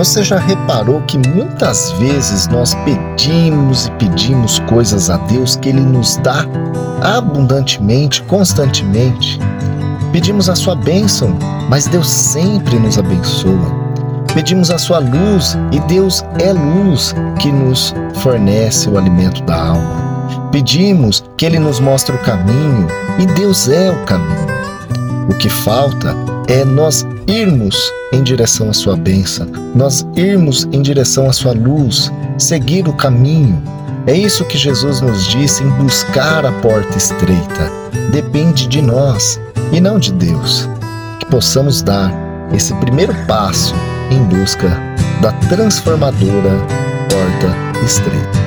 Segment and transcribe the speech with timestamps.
[0.00, 5.82] Você já reparou que muitas vezes nós pedimos e pedimos coisas a Deus que Ele
[5.82, 6.46] nos dá
[7.02, 9.38] abundantemente, constantemente?
[10.10, 13.74] Pedimos a Sua bênção, mas Deus sempre nos abençoa.
[14.32, 20.48] Pedimos a Sua luz e Deus é luz que nos fornece o alimento da alma.
[20.50, 22.88] Pedimos que Ele nos mostre o caminho
[23.18, 24.48] e Deus é o caminho.
[25.28, 26.16] O que falta
[26.50, 32.12] é nós irmos em direção à Sua bênção, nós irmos em direção à Sua luz,
[32.36, 33.62] seguir o caminho.
[34.06, 37.70] É isso que Jesus nos disse em buscar a porta estreita.
[38.10, 39.40] Depende de nós
[39.72, 40.68] e não de Deus.
[41.20, 42.12] Que possamos dar
[42.52, 43.74] esse primeiro passo
[44.10, 44.68] em busca
[45.22, 46.50] da transformadora
[47.08, 48.39] porta estreita.